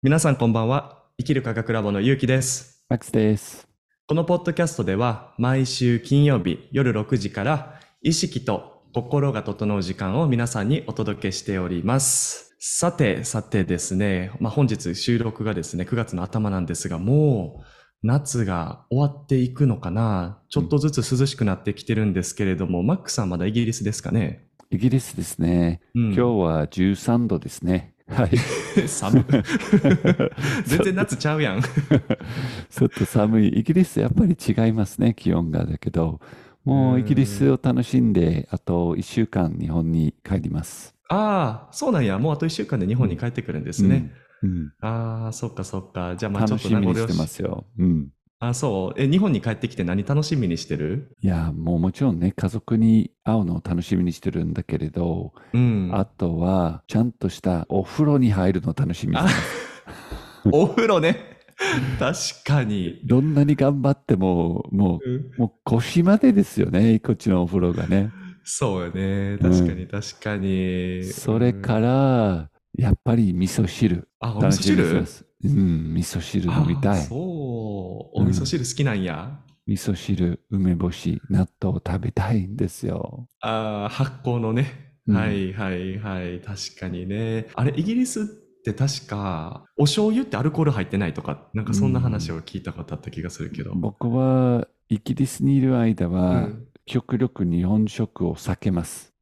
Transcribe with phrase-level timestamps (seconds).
[0.00, 1.02] 皆さんこんばんは。
[1.18, 2.84] 生きる科学ラボのゆうきです。
[2.88, 3.66] マックスです。
[4.06, 12.54] このポッドキャストでは毎週金曜日夜6時から意識と心が整う時間を皆さんにお届けしております。
[12.60, 17.64] さて、さてですね、まあ、本日収録がですね、9月の頭なんですが、もう
[18.04, 24.46] 夏が終わっていくのかなちょっとずつ涼しくなってきてるんですけれども、マックさんまだイギリスですかね？
[24.70, 25.80] イギリスですね。
[25.96, 27.94] うん今日は13度ですね。
[28.08, 28.36] はい。
[28.88, 29.24] 寒い。
[30.64, 31.62] 全然夏ちゃうやん。
[31.62, 33.48] ちょっと寒い。
[33.48, 35.64] イギリスやっぱり違いますね、気温が。
[35.66, 36.20] だけど、
[36.64, 40.94] もうイギリスを楽しんで、あと1週間日本に帰ります。
[41.08, 42.18] ああ、そうなんや。
[42.18, 44.10] もうあと1週間で日本に帰ってくるんですね。
[44.42, 44.50] うん。
[44.50, 46.14] うんああ、そっかそっか。
[46.16, 47.64] じゃあまあちょっ楽しみにと名残惜してますよ。
[47.78, 48.08] うん。
[48.40, 49.00] あ、そう。
[49.00, 51.10] え、日本に帰ってきて何楽しみにしてる？
[51.20, 55.90] いや、もうもちろんね、家族に会うのを楽しみにしてるんだけれど、うん。
[55.92, 59.68] あとは、ちゃんとしたお風呂に入るのを楽しみにしてます。
[60.52, 61.38] お風呂ね。
[61.98, 63.00] 確かに。
[63.04, 68.12] どんなに頑張っても、もうんう、もう腰までですよね、こっちのお風呂がね。
[68.44, 69.38] そうよね。
[69.42, 71.04] 確かに確かに。
[71.04, 74.08] それから、やっぱり味噌汁。
[74.20, 77.00] あ、お味噌楽しみにして汁ますうん、味噌汁飲みたい。
[77.00, 77.18] あそう。
[78.20, 79.40] お味噌汁好きなんや。
[79.66, 83.28] 味噌汁、梅干し、納豆食べたいんですよ。
[83.40, 84.94] ああ、発酵のね。
[85.06, 86.40] うんはいはいはい。
[86.40, 87.46] 確かにね。
[87.54, 88.24] あれ、イギリスっ
[88.64, 93.72] て確か、お醤油ってアルコール入ってないとか、なんかそんな話を聞いたことあった気がするけど。
[93.74, 99.12] 僕は、イギリスにいる間うは、ん極力日本食を避けます。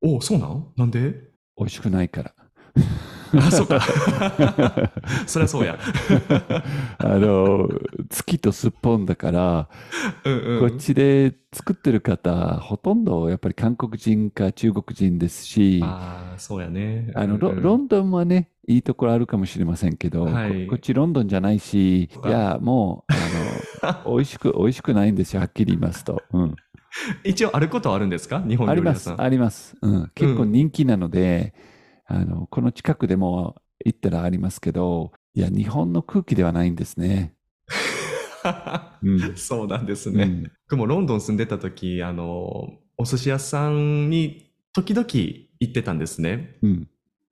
[0.00, 0.72] おそうなん？
[0.76, 1.30] なんで？
[1.58, 2.34] 美味しくないから。
[3.34, 3.80] あ、そうか。
[5.26, 5.78] そりゃそうや。
[6.98, 7.68] あの、
[8.08, 9.68] 月とすっぽんだから、
[10.24, 10.68] うんうん。
[10.70, 17.10] こっちで作ってる方、ほとんどやっぱり韓国人か中国人ですし、ああ、そうやね。
[17.14, 23.12] あのロうんうんロンドンはね、いいところあるかもしれませんけど、はいここっちロンドンじゃないし、いや、もう、
[23.82, 26.22] あの、 美味しく、美味しくないんですよ、はっきり言いますと。
[26.32, 26.56] うん。
[27.24, 28.42] 一応あることはあるんですか？
[28.46, 29.26] 日本あります、料理屋さん。
[29.26, 29.76] あります。
[29.82, 30.10] うん。
[30.14, 31.54] 結構人気なので、
[32.06, 37.34] あの、この近くでも行ったらありますけど、いや、日本の空気ではないんですね。
[39.02, 39.36] うん。
[39.36, 40.24] そうなんですね。
[40.24, 46.56] うん僕もロンドン住んでた時、あの、お寿司屋さんに時々行ってたんですね。
[46.60, 46.88] うん。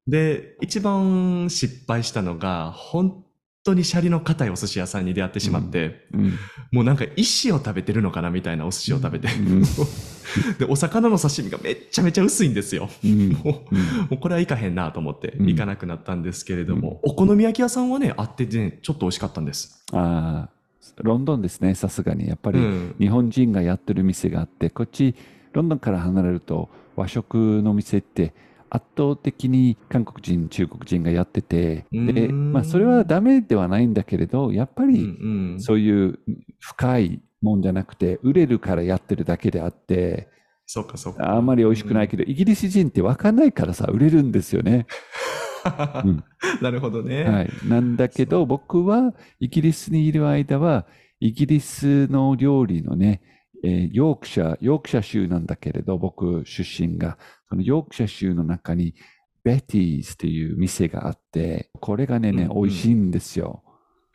[0.06, 3.23] で、一番失敗したのが、本
[3.64, 6.32] 当にシャリの硬いお寿司屋さんに出会ってしまって、うん。
[6.70, 9.28] もうなんか石を食べてるのかなみたいなお寿司を食べて。
[9.34, 9.62] うん
[10.58, 12.88] で、お魚の刺身がめっちゃめちゃ薄いんですよ。
[13.04, 13.32] うん。
[13.32, 13.66] も
[14.10, 19.84] うこれはいかへんなと思ってうん行かなくなったんですけれども、お好み焼き屋さんはね、あってね、ちょっと美味しかったんです。
[19.92, 22.26] ああ、ロンドンですね、さすがに。
[22.28, 22.94] やっぱり、うん。
[22.98, 25.14] 日本人がやってる店があって、こっち、
[25.52, 28.34] ロンドンから離れると和食の店って
[28.70, 35.60] 圧倒的に韓国人、中国人がやってて、うで、まあそれはダメではないんだけれど、やっぱうんりうん。
[35.60, 36.18] そういう
[36.60, 40.28] 深いもんじゃなくて、売れるからやってるだけであって、
[40.66, 41.34] そうかそうか。
[41.34, 44.86] あんまり美味しくないけど、イギリス人ってわかんないからさ、売れるんですよね。
[46.04, 46.24] うん
[46.60, 47.24] なるほどね。
[47.24, 47.50] はい。
[47.66, 50.86] なんだけど、僕はイギリスにいる間は、
[51.20, 53.22] イギリスの料理のね、
[53.64, 58.94] えーヨークシャー、ヨークシャー州なんだけれど、僕出身が、そのヨークシャー州の中に、
[59.42, 62.62] ベティーズという店があって、これがね、ねうんうん。
[62.64, 63.62] 美味しいんですよ。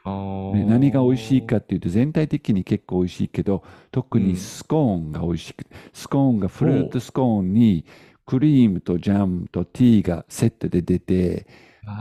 [0.05, 4.25] ね何が美味しいかっていうと、全体的に結構美味しいけど、特うん。
[4.27, 7.85] にスコーンが美味しくて、スコーンがフルーツスコーンに、
[8.25, 11.47] クリームとジャムとティーがセットで出て、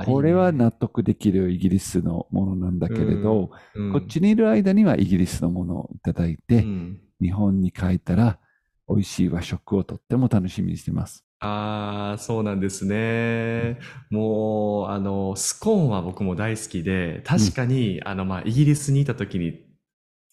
[0.04, 3.92] これは納得できるイギリスのものなんだけれど、うん。
[3.92, 8.38] こっちにいる間にはイギリスのものをいただいて、うん日本に帰ったら
[8.88, 11.24] 美味しい和食をとっても楽しみにしてます。
[11.40, 13.78] ああ、そうなんですね。
[14.10, 19.64] もう、あの、スコーンは僕も大好きで、確かに、あの、まあ、イギリスにいた時に、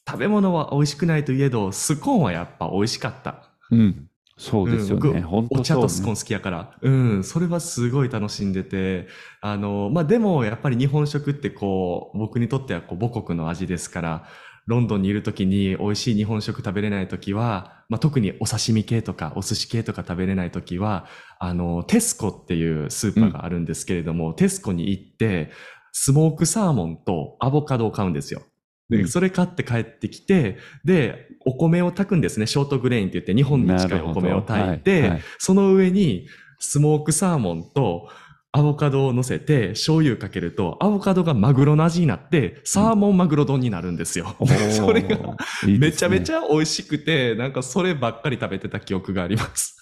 [0.08, 3.52] 食べ物は美味しくないといえど、スコーンはやっぱ美味しかった。
[3.70, 4.08] うん。
[4.38, 5.22] そうですようんね。
[5.22, 5.60] 本お。
[5.62, 6.76] 茶とスコーン好きやから。
[6.82, 9.08] うん、それはすごい楽しんでて、
[9.42, 14.28] あの、まあ、でもやっぱり日本食ってこう、僕にとってはこう母国の味ですから、
[14.68, 21.06] ロンドンにいる時に美味しい日本食食べれない時は、まあ、特にお刺身系とかお寿司系とか食べれない時は、
[21.40, 25.52] あの、テスコっていうスーパーがあるんですけれども、テスコに行って、
[25.92, 28.42] スモークサーモンとアボカドを買うんですよ。
[28.90, 32.48] で、うんそれ買って帰ってきて、で、お米を炊くんですね。
[32.48, 36.28] ショートグレインって言って、日本に近いお米を炊いて、はいはいその上に
[36.60, 38.10] スモークサーモンと
[38.56, 44.34] アボカドを乗せて醤油かけると、アボカドがマグロの味になって、サーモンマグロ丼になるんですよ。
[44.40, 45.18] おーそれが
[45.68, 49.76] めちゃめちゃ美味しくて、なんかそればっかり食べてた記憶があります。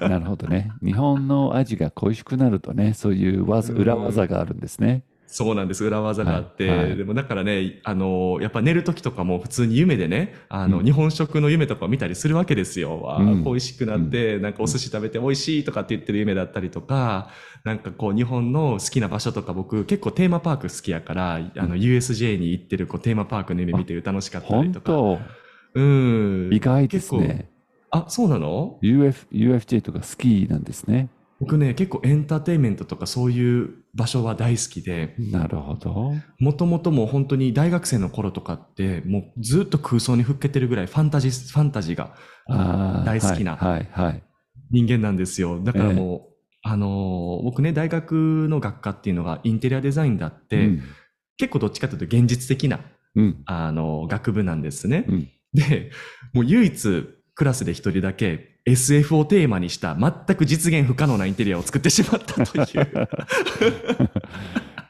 [0.00, 0.70] なるほどね。
[0.80, 5.02] 日本の味が恋しくなるとね、そういう技うん裏技があるんですね。
[5.32, 5.84] そうなんです。
[5.84, 6.68] 裏技があって。
[6.68, 13.16] はいはいでもだからね、あの、やっぱ寝る時とかも普通に夢でね、あの、うん日本食の夢とかを見たりするわけですよ。
[13.18, 17.30] うん美味しくなって、なんかお寿司食べて美味しいとかって言ってる夢だったりとか、
[17.62, 24.86] なんかこう日本の好きな場所とか僕結構テーマパーク好きやから、あの、USJ に行ってるこうテーマパークの夢見て楽しかったり本とか。
[24.86, 25.18] 当、
[25.74, 26.50] うん。
[26.52, 27.50] 意外ですね。
[27.90, 31.08] あ、そうなの？UF UFJ とか好きなんですね。
[31.40, 36.12] 僕ね、結構エンターテインメントとかそういう場所は大好きで、なるほど。
[36.38, 42.14] もともともう本当に大学生の頃とかって、もうずっと空想にふっけてるぐらいファンタジー、ファンタジーが
[43.04, 43.56] 大好きな。
[44.70, 45.60] 人間なんですよ。
[45.60, 46.30] だからもう、
[46.62, 50.82] あのー僕ね、大学の学科っていうのがインテリアデザインだって、うん。
[51.38, 52.80] 結構どっちかというと現実的な、
[53.16, 53.42] うん。
[53.46, 55.06] あのー学部なんですね。
[55.08, 55.90] うんで、
[56.32, 63.08] もう唯一クラスで一人だけ SF をテーマにした全く実現不可能なインテリアを作ってしまったという。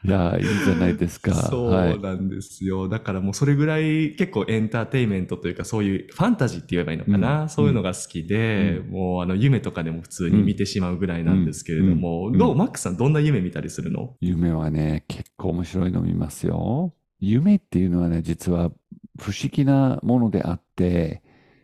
[0.03, 1.31] いやー、いいじゃないですか。
[1.35, 1.95] そはい。
[1.95, 2.89] うなんですよ。
[2.89, 14.15] だからもうそれぐらい結構エンターテインメントというかそういうファンタジーって言えばいいのかな、うんそういうのが好きで、うもうあの夢とかでも普通に見てしまうぐらいなんですけれども、うんうんどうマックさんどんな夢見たりするの？
[14.21, 16.93] 夢はね、結構面白いの見ますよ。
[17.19, 18.71] 夢っていうのはね、実は
[19.19, 21.21] 不思議なものであって、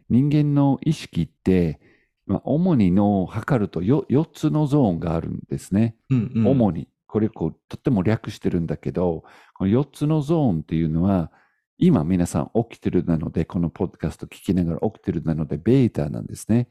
[0.10, 1.80] 人間の意識って、
[2.28, 5.96] まあ、主に脳を測るとよ4つのゾーンがあるんですね。
[6.10, 6.88] うんうん主に。
[7.08, 9.24] これこう、とっても略してるんだけど、
[9.56, 11.32] この4つのゾーンっていうのは、
[11.78, 16.70] 今皆さん起きてるなので、このポッドキャスト聞きながら起きてるなので、ベータなんですね。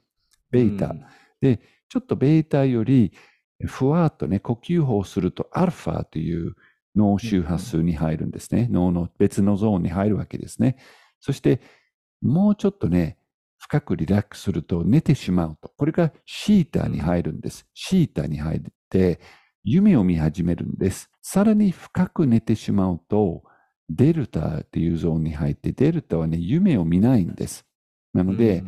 [0.50, 0.94] ベータ。
[1.40, 3.12] で、ちょっとベータより、
[3.64, 6.54] ふわっとね、呼吸法をすると、アルファという
[6.94, 8.68] 脳周波数に入るんですね。
[8.70, 10.76] 脳の別のゾーンに入るわけですね。
[11.20, 11.60] そして、
[12.20, 13.16] もうちょっとね、
[13.58, 15.72] 深くリラックスすると寝てしまうと。
[15.76, 17.66] これがシータに入るんです。
[17.74, 18.60] シータに入っ
[18.90, 19.20] て、
[19.64, 21.10] 夢を見始めるんです。
[21.22, 23.42] さらに深く寝てしまうと、
[23.88, 27.66] デルタっていうゾーンに入って、デルタはね、夢を見ないんです。
[28.12, 28.62] なので、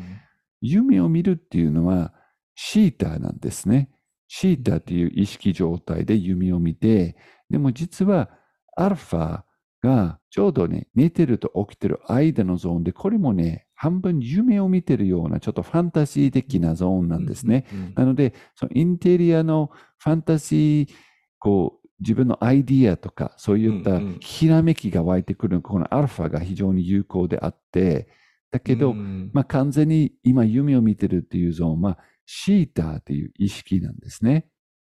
[0.60, 2.12] 夢を見るっていうのは
[2.54, 3.90] シータなんですね。
[4.26, 7.16] シータっていう意識状態で夢を見て、
[7.48, 8.30] でも実は
[8.76, 9.42] アルファ
[9.82, 17.66] がちょうどね、寝てると起きてる間のゾーンで、これもね、半分夢を見てるようなちょっとファンタジー的なゾーンなんですね。
[17.72, 20.94] うんうんなので、そのインテリアのファンタジー、
[21.38, 28.08] こう、自分のアイディアとか、そういったうんうんひらめきが湧いてくる、このアルファが非常に有効であって、
[28.50, 34.46] だけど、うんまあ、完全に今夢を見てるっていうゾーンはシーターという意識なんですね。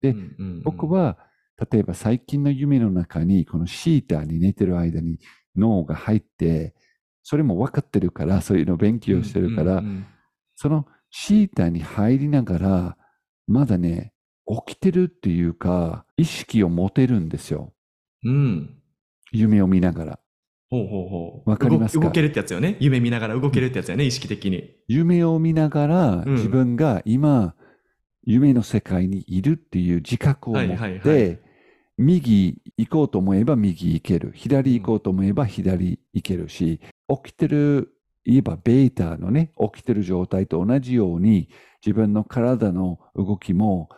[0.01, 1.17] でうんうんうん僕は
[1.71, 5.19] 例えば最近の夢の中にこのシーターに寝てる間に
[5.55, 6.73] 脳が入って
[7.21, 10.05] それも分かってるからそういうのを勉強してるから、うんうん
[10.55, 12.97] そのシーターに入りながら
[13.47, 14.13] まだね
[14.67, 17.73] 起きてるっていうか意識を持てるんですよ
[18.23, 18.77] うん
[19.31, 20.19] 夢を見ながら
[20.69, 21.49] ほうほうほう。
[21.49, 22.01] わかりますか？
[22.01, 22.77] 動動けるってやつよね。
[22.79, 24.71] 夢見ながら動けるってやつよね、意識的に。
[24.87, 27.53] 夢を見ながらうん自分が今、
[28.23, 31.39] 夢の世界にいるっていう自覚を持って、はいはいはい。
[31.97, 34.31] 右行こうと思えば右行ける。
[34.33, 37.93] 左行こうと思えば左行けるし、起きてる
[38.25, 41.49] 言えばベータのね起きてる状態と同じように
[41.85, 43.89] 自分の体の動きも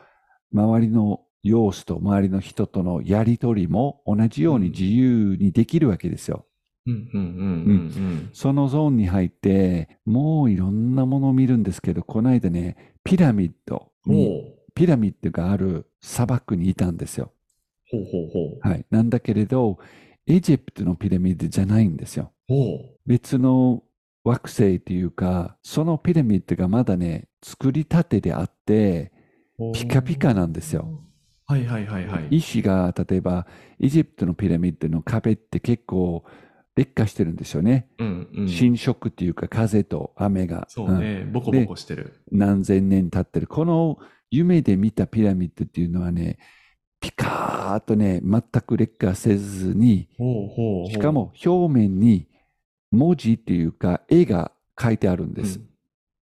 [0.51, 6.47] 周りの様子と周りの人とのやりとりも同じように自由にできるわけですよ。
[8.33, 14.13] そのゾーンに入って、もういろんなものを見るんですけど、この間ね、ピラミッドうん。
[14.13, 17.31] に、ピラミッドがある砂漠にいたんですよ。
[17.89, 18.67] ほうほうほう。
[18.67, 18.85] はい。
[18.89, 19.77] なんだけれど、
[20.27, 22.33] エジプトのピラミッドじゃないんですよ。
[22.47, 23.83] ほ別の
[24.23, 29.11] 惑星というか、そのピラミッドがまだね、作りたてであって、
[29.59, 29.71] う。
[29.71, 30.99] ピカピカなんですよ。
[31.45, 32.27] はいはいはいはい。
[32.31, 33.45] 石が、例えば、
[33.79, 36.25] エジプトのピラミッドの壁って結構
[36.75, 37.87] 劣化してるんですよね。
[37.97, 38.47] うんうん。
[38.49, 40.65] 侵食っていうか、風と雨が。
[40.69, 42.21] そうね、ボコボコしてる。
[42.31, 43.47] 何千年経ってる。
[43.47, 43.97] この
[44.29, 46.37] 夢で見たピラミッドっていうのはね、
[46.99, 50.91] ピカーっとね、全く劣化せずに、ほうほうほう。
[50.91, 52.27] しかも表面に
[52.91, 55.61] 文字っていうか絵が書いてあるんです。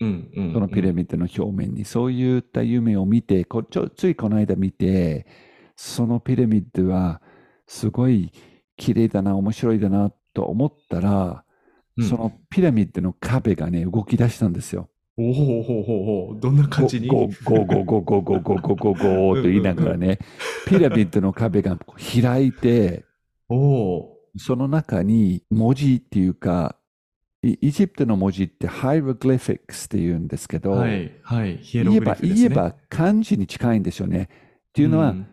[0.00, 0.52] うんうん。
[0.52, 1.84] そのピラミッドの表面に。
[1.84, 5.26] そういった夢を見て、こちょついこの間見て、
[5.74, 7.20] そのピラミッドは
[7.66, 8.30] すごい
[8.76, 11.42] 綺麗だな、面白いだなと思ったら、
[11.96, 14.90] うんそのピラミッドの壁がね、動き出したんですよ。
[15.16, 16.40] おほうほうほうほう。
[16.40, 17.08] どんな感じに？
[17.08, 20.18] ゴゴゴゴゴゴゴゴゴゴと言いながらね、
[20.66, 21.78] ピラミッドの壁が
[22.22, 23.06] 開いて、
[23.48, 26.76] おおその中に文字っていうか、
[27.42, 31.56] イイジプトの文字ってハイログリフィックスって言うんですけど、はいはい。
[31.62, 32.48] ヒエロ言えばグリフですね。
[32.50, 34.28] 言えば漢字に近いんですよね。
[34.68, 35.26] っていうのは、ん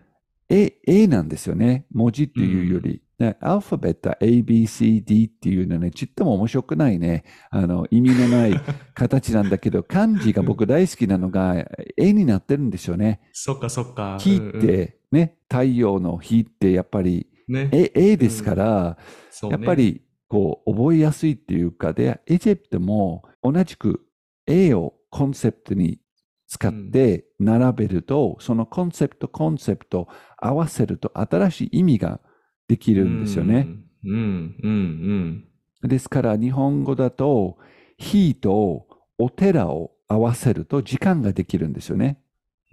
[0.48, 1.88] A, A なんですよね。
[1.91, 3.01] 文字っていうより。
[3.24, 7.24] ねアルファベット A, B, C, D っていうのはね、ちっとも面白くないね。
[7.50, 8.62] あの、意味のない
[8.94, 11.65] 形なんだけど、 漢字が僕大好きなのが
[11.98, 13.22] A になってるんですよね。
[13.32, 14.18] そっかそっか。
[14.20, 17.70] 火っうんうんて、ね、太陽の火ってやっぱりね。
[17.72, 18.98] A, A ですから、
[19.30, 24.06] そうねやっぱりこう覚えやすいっていうかで、エジプトも同じく
[24.48, 26.00] A をコンセプトに
[26.48, 32.20] 使って並べると、そのコンセプト、コンセプト合わせると新しい意味が
[32.67, 33.67] できるんですよね。
[34.05, 35.46] うん、うん、
[35.82, 37.58] うん、ですから日本語だと、
[37.98, 42.20] 火とお寺を合わせると時間ができるんですよね。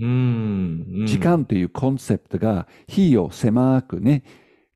[0.00, 0.86] うん。
[1.00, 1.06] うん。
[1.06, 4.24] 時間というコンセプトが火を狭くね、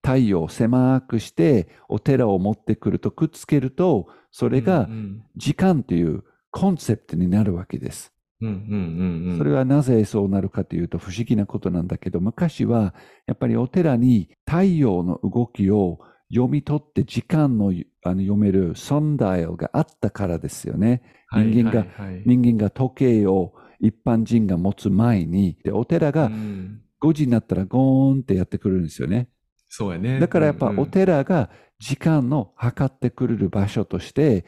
[0.02, 8.13] 太陽を狭くしてお寺を持ってくるとくっつけると、それがうん、時間というコンセプトになるわけです。
[9.38, 12.94] それはなぜそうなるかというと不思議なことなんだけど、昔は
[13.26, 15.98] やっぱりお寺に太陽の動きを
[16.32, 17.72] 読み取って時間の
[18.06, 21.02] あの読めるソンダイルがあったからですよね。
[21.28, 21.86] はい人間が
[22.24, 29.28] 人間が時計を一般人が持つ前に、でお寺うがん5時になったらゴーンってやってくるんですよね。
[29.68, 30.20] そうやね。
[30.20, 34.46] だからやっぱお寺が時間の測ってくれる場所として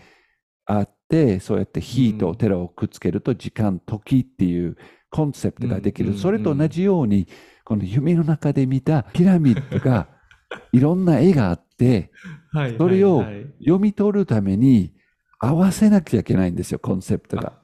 [0.64, 4.76] あって、そうやって火とお寺をくっつけると時間、時っていう
[5.10, 6.16] コンセプトができる。
[6.16, 7.26] それと同じように、
[7.64, 10.08] この夢の中で見たピラミッドが
[10.72, 12.10] いろんな絵があって、
[12.52, 13.24] はいそれを
[13.58, 14.94] 読み取るために
[15.38, 17.60] 合わせなきゃいけないんですよ、コンセプトが。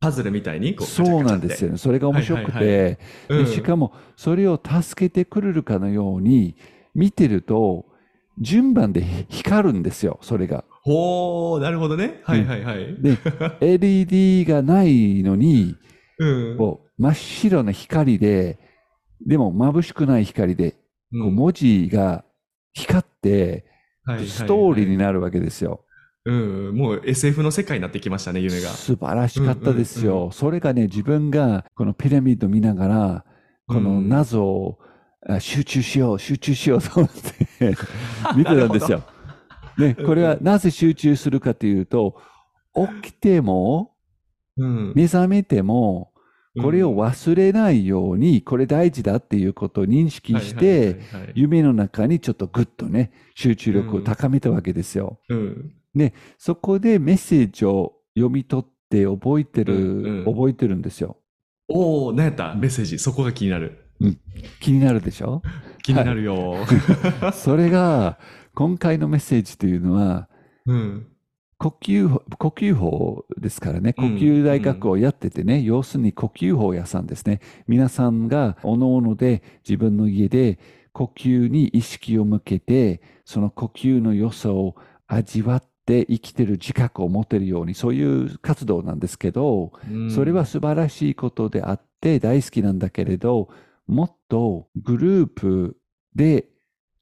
[0.00, 1.78] パズルみたいにそうなんですよね。
[1.78, 2.98] それが面白くて、
[3.46, 6.56] しかもそれを助けてくれるかのように
[6.92, 7.86] 見てると
[8.38, 10.64] 順番で光るんですよそれが。
[10.82, 12.20] ほー、なるほどね。
[12.24, 12.96] はいはいはい。
[13.00, 13.16] で
[13.60, 15.76] LED がないのに
[16.18, 16.58] うん。
[16.58, 18.58] こう真っ白な光で
[19.26, 20.78] でも眩しくない光でこ
[21.12, 22.24] う文字が
[22.72, 23.64] 光って
[24.26, 25.84] ストーリーにななるわけですよ。
[26.24, 26.76] うん。
[26.76, 28.68] もう SF の世界になってきましたね、夢が。
[28.68, 30.30] 素晴らしかったですうんうんよ。
[30.32, 33.24] それがね自分がこのピラミッド見ながら
[33.66, 34.78] このうん謎を
[35.28, 37.76] あ集中しよう、集中しようと思って
[38.36, 39.02] 見てたんですよ。
[39.78, 42.16] ね、これはなぜ集中するかというと、
[43.02, 43.92] 起きても、
[44.56, 44.92] うん。
[44.94, 46.12] 目覚めても、
[46.60, 55.18] これを忘れないように、これ大事だっていうことを認識しはいて、はいはいはい夢の中にちょっとグッとね、集中力を高めたわけですよ。
[55.30, 55.72] うん。
[56.38, 61.16] そこでメッセージを読み取って覚えてる、うんうん覚えてるんですよ。
[61.68, 62.54] おー、何やった？
[62.54, 62.98] メッセージ。
[62.98, 63.78] そこが気になる。
[64.60, 65.40] 気になるでしょ？
[65.82, 66.56] 気になるよ。
[67.32, 68.18] それが、
[68.54, 70.28] 今回のメッセージというのは、
[70.66, 71.06] うん。
[71.58, 77.40] 呼吸法、呼吸法ですからね、呼うん吸大学をやっててね、要するに呼吸法屋さんですね。
[77.68, 80.58] 皆さんがおのおので自分の家で
[80.92, 84.74] 呼吸に意識を向けて、その呼吸の良さを
[85.06, 93.48] 味わって生きてる自覚を持てるように、そういう活動なんですけど、うんそれは素晴らしいことであって大好きなんだけれど、
[93.86, 95.76] もっとグループ
[96.16, 96.46] で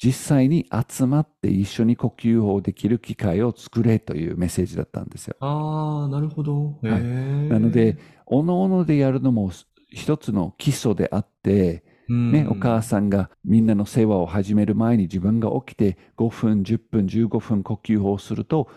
[0.03, 5.37] 実際に集まって一緒に呼吸法できる機会を作れというメッセージだったんですよ。
[5.41, 6.79] ああ、なるほど。
[6.83, 9.51] へはいーなので、、おのおのでやるのも
[9.91, 18.69] 一つの基礎であって、ね、お母さんがみんなの世話を始める前に自分が起きて5分、10分、15分呼吸法をすると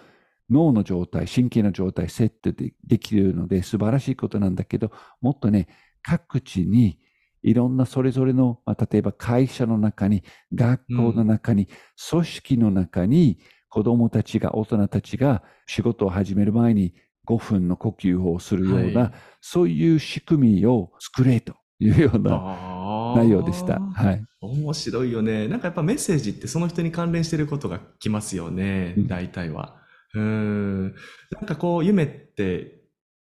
[0.52, 5.68] 脳の状態、神経の状態セットでできるので素晴らしいことなんだけど、もっとね、
[6.04, 7.00] 各地に
[7.44, 10.24] いろんなそれぞれの、まあ、例えば会社の中に、
[10.54, 11.68] 学校の中に、
[12.10, 16.94] 組織の中に子供たちが、大人たちが仕事を始める前に
[17.28, 19.12] 5分の呼吸法をするような、はい
[19.46, 23.78] そういう仕組みを作れというような内容でした。
[23.80, 24.24] はい。
[24.40, 25.50] 面白いよね。
[25.50, 28.94] なんかやっぱメッセージってその人に関連してることがきますよね。
[28.98, 29.82] うん大体は。
[30.14, 30.96] うん。
[31.32, 32.84] なんかこう、夢って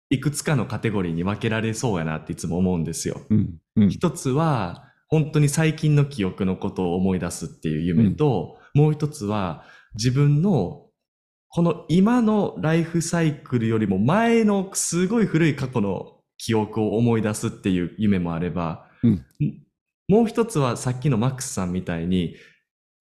[0.10, 3.22] いくつかのカテゴリーに分けられそうやなっていつも思うんですよ。
[3.30, 3.58] うん。
[3.78, 3.90] うん。
[3.90, 9.64] 一つは、本当に最近の記憶のことを思い出すっていう夢と、もう一つは、
[9.96, 10.88] 自分の
[11.50, 19.26] この今のライフサイクルよりも前のすごい古い過去の記憶を思い出すっていう夢もあれば、うん
[20.10, 22.36] もう一つはさっきのマックスさんみたいに、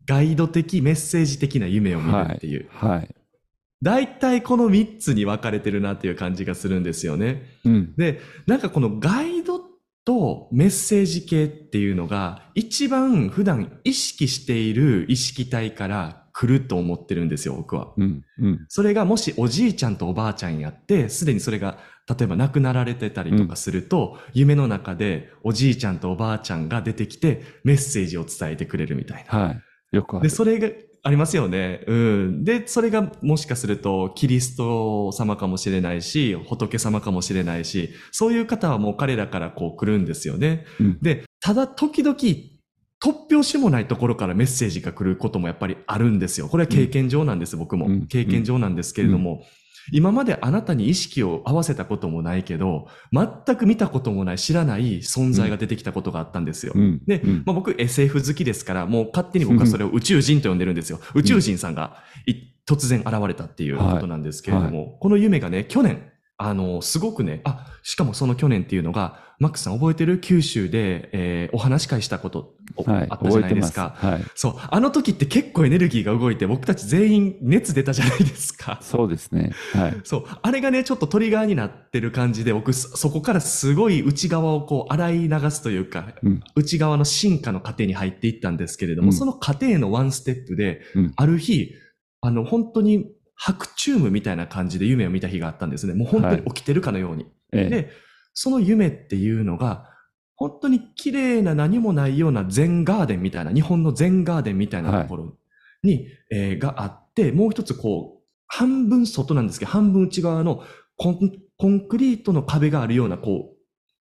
[0.07, 2.69] ガイド的、メッセージ的な夢を見るっていう。
[2.71, 3.15] はい。
[3.81, 7.45] 大体この三つに分かれてるなっていう感じがするんですよね。
[7.65, 7.95] うん。
[7.97, 9.56] で、なんかこのガイド
[10.07, 17.93] とメッセージ系っていうのが一番普段意識している意識体から来ると思ってるんですよ、僕は。
[17.97, 18.23] うん。
[18.39, 18.67] うん。
[18.69, 29.39] それがもしおじいちゃんとおばあちゃんやって、すでにそれが、例えば亡くなられてたりとかすると、夢の中でおじいちゃんとおばあちゃんが出てきて、メッセージを伝えてくれるみたいな。
[29.39, 29.63] はい。
[29.97, 30.31] よくあで、る。
[30.31, 30.69] それが
[31.07, 31.85] ありますよね。
[31.87, 32.45] うん。
[32.45, 40.65] で、それがもしかすると、キリスト様かもしれないし、仏様かもしれないし、そういう方はもう彼らからこう来るんですよね。
[40.81, 46.49] うんで、ただ時々、突拍子もないところからメッセージが来ることもやっぱりあるんですよ。
[46.49, 48.07] これは経験上なんです、僕もうん。
[48.09, 49.45] 経験上なんですけれども、
[49.93, 56.73] 今まであなたに意識を合わせたこともないけど、全く見たこともない、知らない存在が出てきたことがあったんですよ。
[56.75, 57.03] うん。
[57.07, 61.01] でうんまあ、僕 SF 好きですから、もう勝手に僕はそれを宇宙人と呼んでるんですよ。
[61.15, 62.35] 宇宙人さんがい
[62.67, 70.19] 突然現れたっていうことなんですけれども、この夢がね、去年、あの、すごくね、あ、しかもその去年っていうのが、マックスさん覚えてる？
[70.19, 73.07] 九州で、えーお話し会したこと、おはい。
[73.11, 73.41] あったじゃ。
[73.41, 73.95] ないですか。
[73.97, 74.25] はい。
[74.35, 74.55] そう。
[74.59, 78.79] あの時って結構エネルギーが動いて、僕たち全員熱出たじゃないですか。
[78.81, 79.53] そうですね。
[79.75, 80.01] はい。
[80.05, 80.25] そう。
[80.41, 86.43] あれがね、ちょっとトリガーになってる感じで、僕、そそこからすごい内側をこう、洗い流すというか、うん。
[86.55, 91.75] 内側の進化の過程に入っていったんですけれども、うんその過程のワンステップで、うんある日、
[92.23, 95.95] あの、本当に白チュームみたいな感じで夢を見た日があったんですね。
[95.95, 97.27] もう本当に起きてるかのように。
[97.53, 97.69] ええ。
[97.69, 97.91] で、
[98.33, 99.91] その夢っていうのが、
[100.37, 105.37] 本当に綺麗な何もないような全ガーデンみたいな、日本の全ガーデンみたいなところ
[105.83, 110.65] に、えーがあって、もう一つこう、半分外なんですけど、半分内側の
[110.97, 113.55] コンコンクリートの壁があるような、こ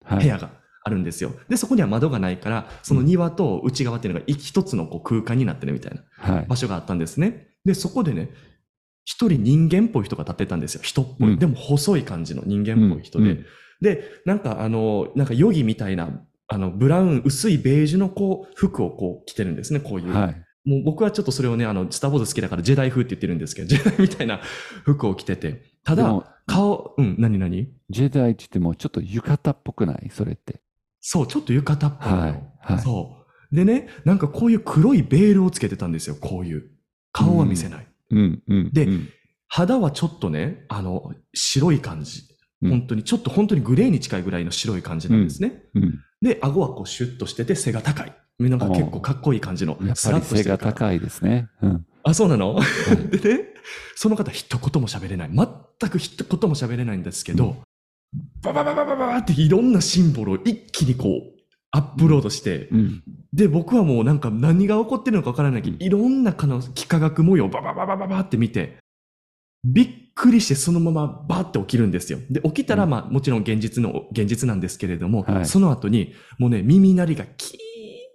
[0.03, 0.23] う、はい。
[0.23, 0.49] 部屋が
[0.83, 1.31] あるんですよ。
[1.49, 6.03] で、そこには窓がないから、その庭と内側っていうのが一つのこう空間になってるみたいな
[6.35, 6.45] はい。
[6.47, 7.47] 場所があったんですね。
[7.65, 8.29] で、そこでね、
[9.05, 10.81] 一人人間っぽい人が立ってたんですよ。
[10.83, 11.29] 人っぽい。
[11.29, 13.31] うんでも細い感じの人間っぽい人で。
[13.31, 13.45] うん
[13.81, 20.13] で、なんかあの、なんかヨギみたいな、あの、ブラウン、薄いベージュのこう、服をこう着てるんですね、こういう。
[20.13, 20.45] はい。
[20.63, 24.39] もう僕はちょっとそれをね、あの、スター・ウォーズ好きだからジェダイ風って言ってるんですけど、 ジェダイみたいな
[24.85, 25.61] 服を着てて。
[25.83, 27.69] ただ顔、うん、何何？
[27.89, 30.09] ジェダイって言ってもちょっと浴衣っぽくない？
[30.09, 30.61] それって。
[31.01, 32.13] そう、ちょっと浴衣っぽい。
[32.13, 32.31] はい
[32.73, 33.17] はいそ
[33.51, 33.55] う。
[33.55, 36.71] でね、なんかこういう黒いベールをつけてたんですよ、こういう。
[37.11, 37.79] 顔は見せない。
[37.81, 37.87] うん。
[38.11, 38.71] うん。
[38.73, 39.09] でうん
[39.47, 42.23] 肌はちょっとね、あの、白い感じ。
[42.61, 45.63] うん本当に、ちょっと本当にグレーに近いぐらいの白い感じなんですね。
[45.75, 45.99] うん。
[46.21, 48.13] で、顎はこうシュッとしてて背が高い。
[48.39, 50.71] なんか結構かっこいい感じのスラッとしてるから。
[50.71, 51.47] が高いですね。
[51.61, 51.85] うん。
[52.03, 52.59] あ、そうなの？
[53.11, 53.45] でね、
[53.95, 55.29] その方一言も喋れない。
[55.31, 57.57] 全く一言も喋れないんですけど、
[58.41, 61.34] バババババババっていろんなシンボルを一気にこう、
[61.75, 63.03] アップロードして、うん。
[63.33, 68.77] で、僕はもうなんか何が起こってるのかわからないけど、うんいろんなかの幾何学模様をババババババって見て、
[69.65, 72.19] びっくりしてそのままバーって起きるんですよ。
[72.29, 77.59] で、起きたらうんまあもちろん現実の、現実なんですけれども、はいその後にもうね、耳鳴りがキーン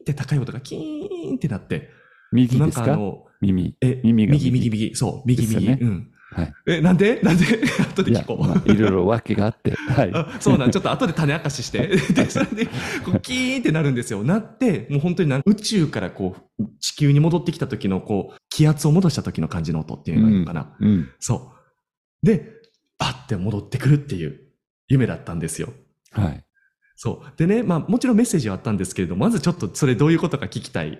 [0.01, 1.89] って高い音がキーンってなって、なん
[2.33, 2.85] 右ですか？
[2.87, 3.77] かあの、耳。
[3.83, 5.67] え、耳が右、右、右、そう、右、右。
[5.67, 6.11] ねうん。
[6.33, 6.55] はい。
[6.67, 7.21] え、なんで？
[7.25, 7.45] なんで？
[7.45, 8.47] 後で聞こ、う。
[8.47, 9.73] まあいろいろ訳があって。
[9.91, 10.11] はい。
[10.15, 11.89] あそうなん、ちょっと後で種明かしして。
[12.15, 12.67] で、それで、
[13.05, 14.23] こう、キーンってなるんですよ。
[14.23, 20.77] なって、もう本当になん宇宙からこう、地球に戻ってきた時の、こう、気圧を戻した時の感じの音っていうのがいいのかな。
[20.79, 21.09] うん。
[21.19, 21.53] そ
[22.23, 22.27] う。
[22.27, 22.53] で、
[22.99, 24.41] バッて戻ってくるっていう
[24.89, 25.73] 夢だったんですよ。
[26.13, 26.45] はい。
[26.97, 27.33] そう。
[27.39, 30.99] でね、まあもちろんメッセージはあったんですけれども、まずちょっとそれどういうことか聞きたい。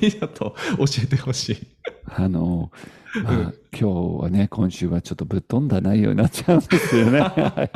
[0.00, 1.66] ちょっと教えてほしい。
[2.06, 2.72] あの、
[3.22, 7.20] まうんあ、今日はね、今週はちょっとぶっ飛んだ内容になっちゃうんですよね。
[7.20, 7.26] は
[7.64, 7.70] い。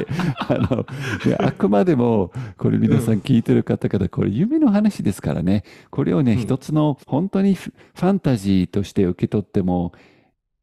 [0.48, 0.86] あの、
[1.38, 6.38] あくまでも、これ皆さん聞いてる方々、これ夢の話ですからね、これをね、うん。
[6.38, 9.92] 一つの本当にフファンタジーとして受け取っても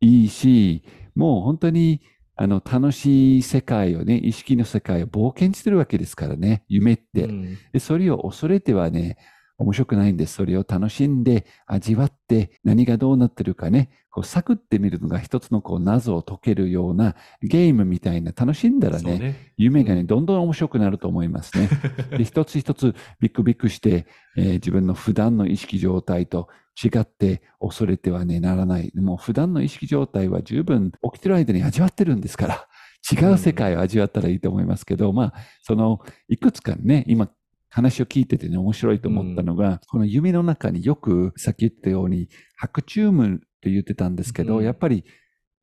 [0.01, 0.83] いいし、
[1.15, 2.01] もう本当に、
[2.35, 7.23] あの、楽しい世界をね、意識の世界を冒険してるわけですからね、夢って。
[7.23, 7.57] うん。
[7.73, 9.17] で、それを恐れてはね、
[9.57, 10.35] 面白くないんです。
[10.35, 19.53] それを楽しんで、味わって、何がどうなってるかね、こう探ってみるのが一つのこう謎を解けるようなゲームみたいな楽しんだらね、ね。
[19.57, 21.69] 夢がね、どんどん面白くなると思いますね。
[22.17, 26.49] で、一つ一つビクビクして、えー自分の普段の意識状態と
[26.83, 28.91] 違って恐れてはね、ならない。
[28.95, 32.67] もう普段の意識状態は十分起きてる間に味わってるんですから、
[33.09, 37.29] 違う世界を味わったらいいと思いますけど、まあ、その、いくつかね、今、
[37.77, 45.05] 話を聞いててね、面白いと思ったのが、この夢の中によく、さっき言ったように、白チュームって言ってたんですけど、うんやっぱり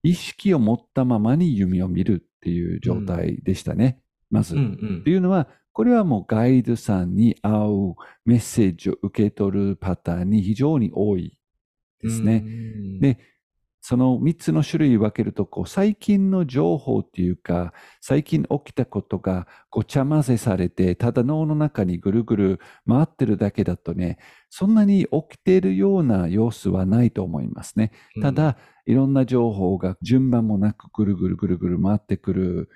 [0.04, 4.00] 意識を持ったままに夢を見るっていう状態でしたね。
[4.30, 4.54] まず。
[4.54, 11.36] うんうんっていうのは、これはもうガイドさんに合うメッセージを受け取るパターンに非常に多い
[12.00, 12.44] ですね。
[12.46, 13.18] うんで
[13.86, 24.16] その3つの種類分けると、こう、最近の情報っていうか、最近起きたことがごちゃ混ぜされて、ただ脳の中にぐるぐる回ってるだけだとね、
[24.48, 27.92] そんなに起きているような様子はないと思いますね。
[28.22, 32.70] ただ、いろんな情報が順番もなくぐるぐるぐるぐる回ってくる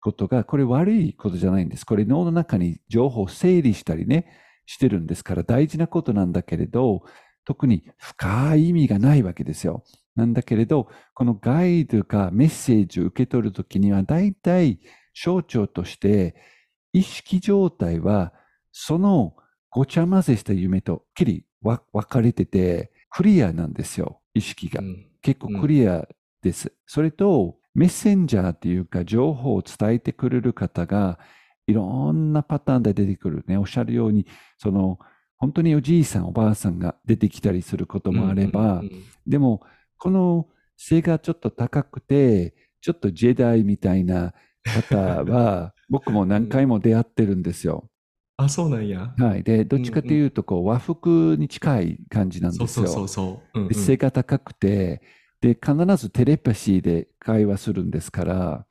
[0.00, 1.84] ことが、これ悪いことじゃないんです。
[1.84, 4.28] これ脳の中に情報を整理したりね、
[4.66, 7.02] してるんですから大事なことなんだけれど、
[7.44, 9.82] 特に深い意味がないわけですよ。
[10.14, 14.78] なんだけれど、このガイドがメッセージを受け取るときには、大体
[15.14, 16.34] 象徴として、
[16.92, 18.32] 意識状態は、
[18.72, 19.34] その
[19.70, 24.82] ごちゃ混ぜした夢ときり分かれてて、クリアなんですよ、意識が。
[25.22, 26.06] 結構クリア
[26.42, 26.72] です。
[26.86, 31.18] それと、メッセンジャーっていうか、情報を伝えてくれる方が、
[31.66, 33.56] いろんなパターンで出てくるね。
[33.56, 34.26] おっしゃるように、
[34.58, 34.98] その、
[35.38, 38.82] 本当におじいさん、おばあさんが出てきたりすることもあれば、
[39.26, 39.62] でも、
[40.02, 44.34] この背がちょっと高くて、ちょっとジェダイみたいな
[44.64, 47.88] 方は、 僕も何回も出会ってるんですよ。
[48.36, 49.14] あ、そうなんや。
[49.16, 49.44] はい。
[49.44, 52.66] で、どっちかというと、こう、和服に近い感じなんですよ。
[52.66, 53.74] そうそうそうそう。
[53.74, 55.02] 背が高くて、
[55.40, 58.66] で、必ずテレパシーで会話するんですから、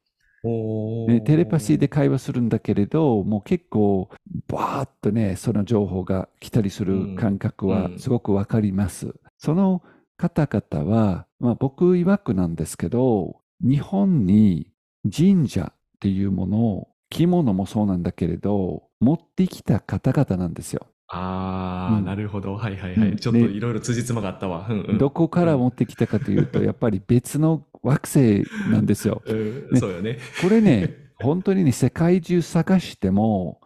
[1.07, 4.09] でテレパシーで会話するんだけれど、もう結構、
[4.49, 9.05] バーッとね、その情報が来たりする感覚はすごくわかります。
[9.05, 9.81] うんうん、その
[10.21, 14.67] 方々は、まあ、僕曰くなんですけど、日本に
[15.11, 20.85] 神社っていうものを、着物もそうなんだけれど、持ってきた方々なんですよ。
[21.07, 22.55] ああ、うん、なるほど。
[22.55, 23.09] はいはいはい。
[23.09, 24.67] うん、ちょっといろいろ辻褄があったわ。
[24.69, 29.21] うんうん、どこから持ってきたかというと、 やっぱり別の惑星なんですよ。
[29.25, 30.19] ね、そうよね。
[30.41, 33.59] これね、 本当にね、世界中探しても、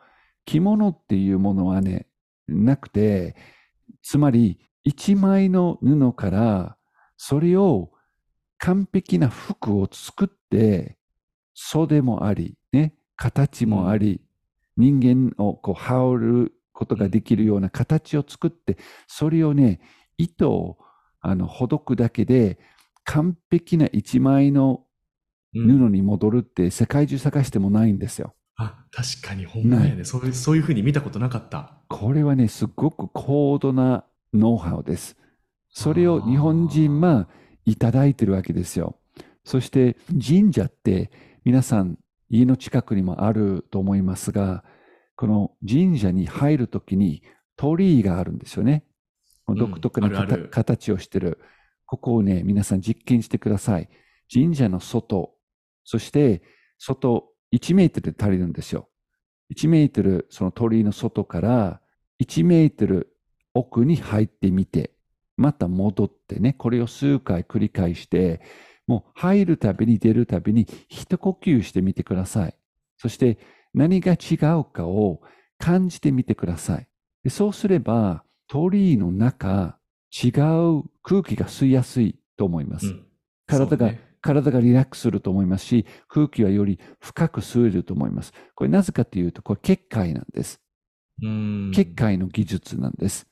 [0.45, 2.07] 着物っていうものはね、
[2.47, 3.35] なくて、
[4.01, 6.77] つまり、一枚の布から、
[7.17, 7.91] それを
[8.59, 10.97] 完璧な服を作って、
[11.53, 14.21] 袖もあり、ね、形もあり、
[14.77, 19.81] 人間をこう羽織ることができるような形を作って、それをね、
[20.17, 20.77] 糸を
[21.19, 22.59] あのほどくだけで、
[23.05, 24.85] 完璧な一枚の
[25.53, 28.35] 布に戻るって世界中探してもないんですよ。
[28.57, 30.03] あ、確かに、ほんまやね。
[30.03, 31.79] そういう、そういうふうに見たことなかった。
[31.89, 35.17] これはね、すごく高度なノウハウです。
[35.69, 37.27] それを日本人は
[37.65, 38.97] いただいてるわけですよ。
[39.43, 41.11] そして神社って
[41.43, 41.97] 皆さん
[42.29, 44.63] 家の近くにもあると思いますが、
[45.15, 47.23] この神社に入るときに
[47.55, 48.83] 鳥居があるんですよね。
[49.47, 50.09] 独特な、
[50.49, 51.39] 形をしてる。
[51.85, 53.89] ここをね、皆さん実験してください。
[54.31, 55.35] 神社の外、
[55.83, 56.41] そして
[56.79, 58.89] 外1メートルで足りるんですよ。
[59.55, 61.81] 1メートル、その鳥居の外から
[62.19, 63.14] 1メートル
[63.55, 64.91] 奥に入ってみて、
[65.37, 68.41] また戻ってね、これを数回繰り返して、
[68.85, 72.55] もう入るたびに出るたびに一呼吸してみてください。
[72.97, 73.39] そして
[73.73, 75.21] 何が違うかを
[75.57, 76.87] 感じてみてください。
[77.23, 79.79] でそうすれば、鳥居の中、
[80.11, 82.87] 違う空気が吸いやすいと思います。
[82.87, 83.05] うん、
[83.47, 88.33] 体が、ね、体がリラックスすると思いますし、空気はより深く吸えると思います。
[88.53, 90.61] これなぜかというと、これ結界なんです。
[91.73, 93.27] 結界の技術なんです。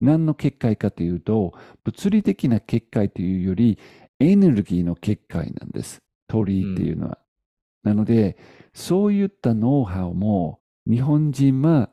[0.00, 1.54] 何の結界かというと、
[1.84, 3.78] 物理的な結界というより、
[4.20, 6.02] エネルギーの結界なんです。
[6.28, 7.18] 鳥居っていうのは。
[7.84, 8.36] うん、なので、
[8.72, 11.90] そういったノウハウも日本人は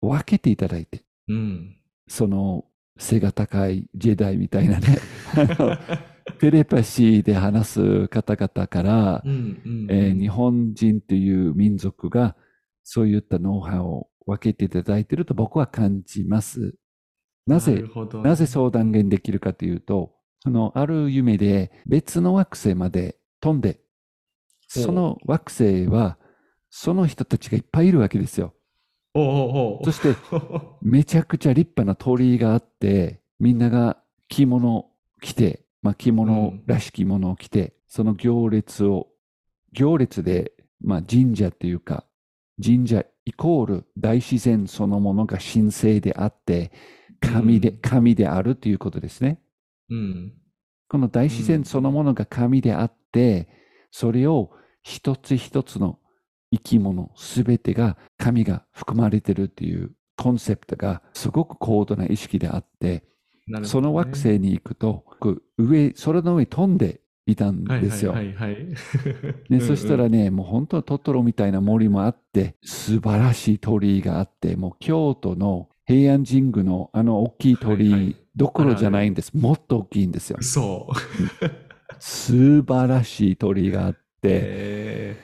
[0.00, 1.76] 分けていただいて、うん、
[2.08, 2.64] その
[2.98, 4.98] 背が高いジェダイみたいなね、
[6.40, 12.36] テレパシーで話す方々から、日本人という民族が
[12.82, 16.74] そういったノウハウを分けていただいていると僕は感じます。
[17.46, 23.80] なぜ、ななぜそう断言できるかというと、そのある夢で別の惑星まで飛んで、
[24.68, 26.18] その惑星は
[26.70, 28.54] その人たちがいっぱいいるわけですよ。
[29.14, 30.16] おうおうそして、
[30.82, 39.08] めちゃくちゃ立派な鳥居があって、みんなが着物を着て、まあ、着物らしきものを着て、うん、その行列を、
[39.72, 42.06] 行列で、まあ、神社っていうか、
[42.62, 46.72] 神社イコール大自然そのものが神聖であって、
[47.32, 49.40] 神で、うん、神であるということですね。
[49.90, 50.32] うん、
[50.88, 53.48] この大自然そのものが神であって、
[53.90, 54.50] それを
[54.82, 55.98] 一つ一つの
[56.52, 63.04] 生き物すべてが神が含まれてるっていうコンセプトがすごく高度な意識であって、
[63.48, 65.04] ね、その惑星に行くと
[65.58, 68.14] 上空の上飛んでいたんですよ。
[69.60, 78.16] そしたらね、もう本当トトロみたいな森もあって、素晴らしい鳥居があって、もう京都の平安神宮のあの大きい鳥、はいはい。
[78.36, 79.32] どころじゃないんです。
[79.36, 80.38] もっと大きいんですよ。
[80.40, 80.94] そう。
[82.00, 85.16] 素晴らしい鳥があって、え。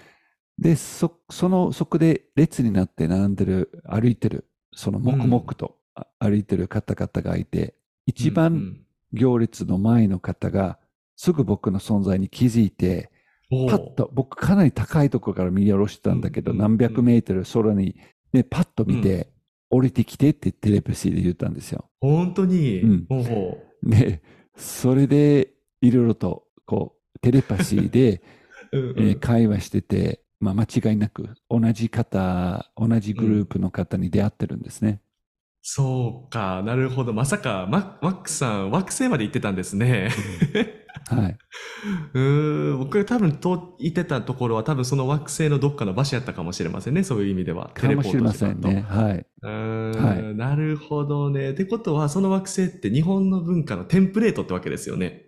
[0.58, 7.72] で、そ、その、そこで列になって並んでる、歩いてる、その黙々とあ歩いてる方々がいて、ー
[8.06, 10.78] 一番うん行列の前の方が、
[11.16, 13.10] すぐ僕の存在に気づいて、
[13.50, 17.96] うんパッと、僕かなり高いところから見下ろしてたんだけど、うん何百メートル空に、
[18.32, 19.32] ね、パッと見て、
[19.70, 21.88] 降りてきてってテレパシーで言ったんですよ。
[22.00, 24.22] 本当に、うんほうほで、
[24.56, 28.22] それで、いろいろと、こう、テレパシーで、
[28.72, 35.00] う うんうんえー会話してて、まあ、間違いなく同じ方、同じグループの方に出会ってるんですね。
[35.62, 37.12] そうか、なるほど。
[37.12, 40.10] まさか、ママックさん、惑星まで行ってたんですね。
[41.16, 41.38] はい。
[42.14, 47.04] うーん、僕が多分と行ってたところは多分その惑星のどっかの場所やったかもしれませんね。
[47.04, 47.70] そういう意味では。
[47.74, 48.80] かもしれませんテレね。
[48.82, 49.26] はい。
[49.42, 51.50] うーん、なるほどね。
[51.50, 55.26] ってことは、その惑星って日本の文化のテンプレートってわけですよね。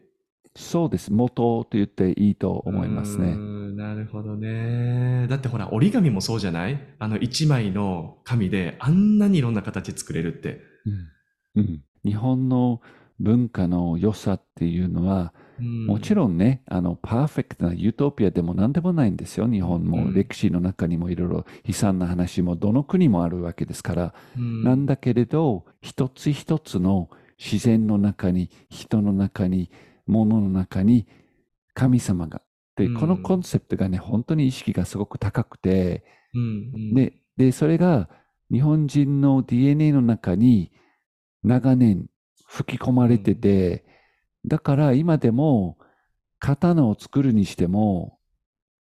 [0.54, 1.10] そうです。
[1.12, 3.28] 元と言っていいと思いますね。
[3.28, 5.26] うーんなるほどね。
[5.30, 6.78] だってほら、折り紙もそうじゃない？
[6.98, 10.60] あの一枚の紙であんなにいろんな形作れるって。
[11.54, 12.80] うんうん日本の
[13.20, 15.32] 文化の良さっていうのは、
[15.86, 16.16] もちん。
[16.16, 19.46] ろんね、あの、パーフェクトなユートピアでも何でもないんですよ。
[19.48, 29.70] 日本もうん歴史の中にもいろいろ悲惨な話もどの国もあるわけですから、うんなんだけれど、一つ一つの自然の中に、人の中に、
[30.06, 31.06] 物の中に、
[31.74, 32.42] 神様が。
[32.76, 36.42] で、うんこのコンセプトがね、本当に意識がすごく高くて、うん
[36.74, 38.08] うんで、で、それが
[38.50, 40.72] 日本人の DNA の中に
[41.42, 42.06] 長年
[42.46, 43.84] 吹き込まれてて、
[44.46, 45.78] だから今でも
[46.38, 48.18] 刀を作るにしても、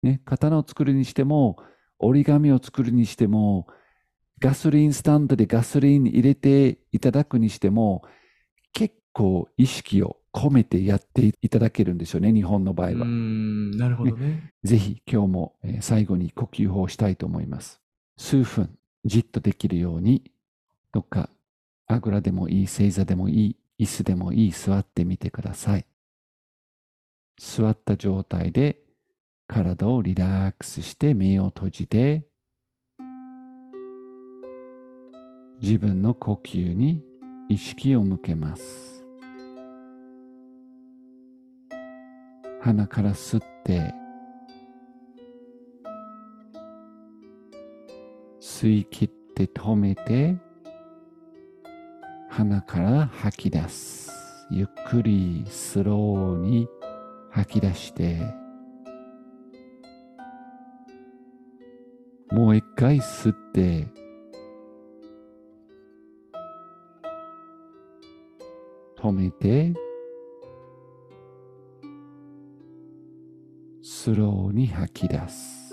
[0.03, 1.57] ね、刀を作るにしても、
[1.97, 3.67] 折り紙を作るにしても、
[4.39, 8.03] ガソリンスタンドでガソリン入れていただくにしても、
[8.71, 13.05] 結構意識を込めてやっていただけるんですよね、日本の場合は。
[13.05, 14.53] なるほどね。
[14.63, 17.81] ぜひ今日もえー最後に呼吸法をしたいと思います。
[18.17, 18.69] 数分
[19.05, 20.31] じっとできるように、
[20.93, 21.29] どっか
[21.87, 25.85] あぐらでもいい、正座でもいい、椅子でもいい、座ってみてください。
[27.39, 28.77] 座った状態で
[29.47, 32.27] 体をリラックスして目を閉じて、
[35.61, 37.01] 自分の呼吸に
[37.47, 39.05] 意識を向けます。
[42.61, 43.93] 鼻から吸って、
[48.41, 50.37] 吸い切って止めて、
[52.29, 54.11] 鼻から吐き出す。
[54.51, 56.69] ゆっくりスローに
[57.31, 58.19] 吐き出して、
[62.31, 63.87] もう一回吸って、
[68.97, 69.73] 止めて、
[73.81, 75.71] スローに吐き出す。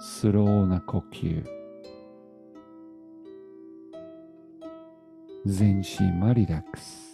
[0.00, 1.59] スローな呼吸。
[5.46, 7.08] 全身はリラックス。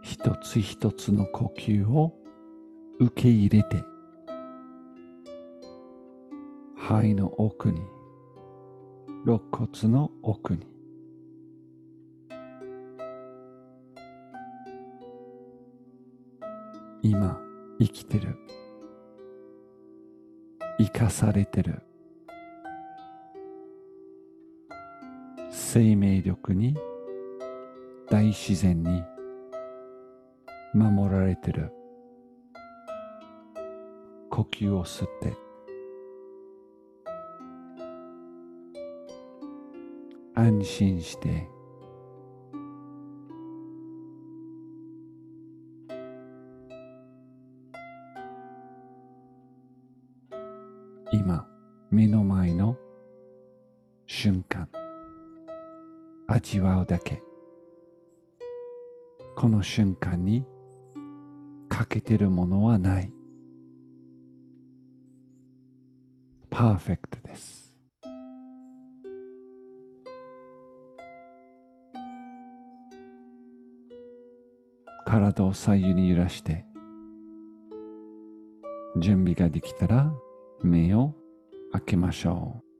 [0.00, 2.14] 一つ一つの呼吸を
[3.00, 3.82] 受け入れて、
[6.76, 7.80] 肺の奥に、
[9.26, 10.66] 肋骨の奥に、
[17.02, 17.40] 今
[17.82, 18.36] 生きてる、
[20.78, 21.82] 生かされてる、
[25.50, 26.76] 生命力に、
[28.08, 29.02] 大自然に
[30.72, 31.72] 守られてる。
[34.30, 35.36] 呼吸を吸って、
[40.36, 41.48] 安心して、
[56.82, 57.22] うだけ。
[59.36, 60.44] この瞬間に
[61.68, 63.12] 欠けてるものはない。
[66.50, 67.62] パーフェクトです。
[75.06, 76.64] 体を左右に揺らして、
[78.98, 80.12] 準備ができたら
[80.62, 81.14] 目を
[81.72, 82.71] 開けましょう。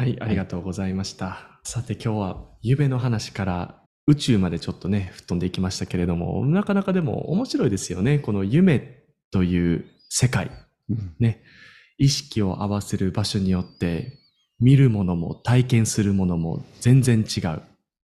[0.00, 1.60] はい、ありがとうございました。
[1.62, 8.18] さて今日は夢の話から宇宙までちょっとね、吹っ飛んでいきましたけれども、なかなかでも面白いですよね。
[8.18, 10.50] この夢という世界。
[10.88, 11.42] うんね、
[11.98, 14.18] 意識を合わせる場所によって、
[14.58, 17.60] 見るものも体験するものも全然違う。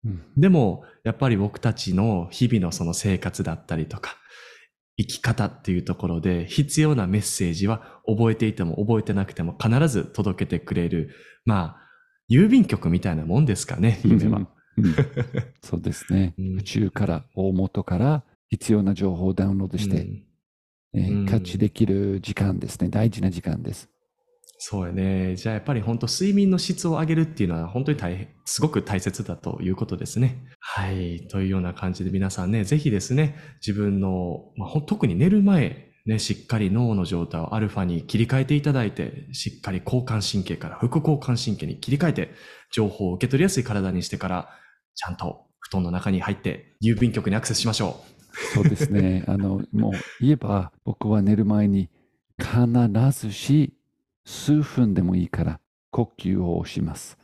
[0.05, 4.17] うんでも、やっぱり僕たちの日々のその生活だったりとか、
[4.97, 11.82] 生き方っていうところで必要なメッセージは覚えていても覚えてなくても必ず届けてくれる、まあ、
[12.29, 14.47] 郵便局みたいなもんですかね、夢は。
[14.77, 14.95] う ん
[15.61, 20.23] そうですね、 うん宇宙から、大元から必要な情報をダウンロードして、うん
[20.95, 22.89] えーうんキャッチできる時間ですね。
[22.89, 23.89] 大事な時間です。
[24.65, 25.35] そうやね。
[25.35, 30.45] じゃあやっぱり本当睡眠の質を上げるっていうのは本当に大変、すごく大切だということですね。
[30.59, 31.27] はい。
[31.27, 42.31] というような感じで皆さんね、ぜひですね、自分の、まあ、特に寝る前、ね、しっかり脳の状態をアルファに切り替えていただいて、しっかり交感神経から副交感神経に切り替えて、
[42.71, 44.49] 情報を受け取りやすい体にしてから、
[44.95, 48.03] ちゃんと布団の中に入って郵便局にアクセスしましょ
[48.53, 49.23] そうですね。
[49.27, 51.89] あの、もう言えば、僕は寝る前に
[52.37, 52.57] 必
[53.11, 53.73] ずし
[54.25, 55.59] 数分でもいいから
[55.91, 57.17] 呼吸法をします。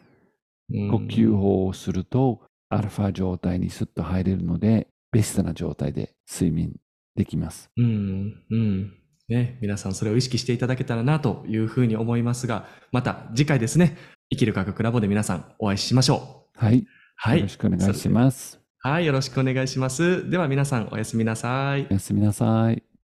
[0.70, 6.76] 呼吸法をすると、アルファ状態にスッと入れるので、ベストな状態で睡眠
[7.19, 7.69] できます。
[7.77, 8.93] うん、うん。
[9.27, 13.97] ね、皆さんそれを意識していただけたらなというふうに思いますが、また次回ですね、
[14.32, 16.65] 生きる科学ラボで皆さんお会いしましょう。
[16.65, 16.88] はい。
[17.15, 17.39] はい。
[17.39, 18.60] よろしくお願いします。
[18.79, 20.29] はい、よろしくお願いします。
[20.29, 21.93] では皆さんおやすみなさいお。
[21.93, 22.88] やすみなさい。